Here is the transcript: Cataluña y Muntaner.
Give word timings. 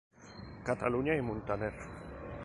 Cataluña 0.67 1.13
y 1.15 1.21
Muntaner. 1.21 1.75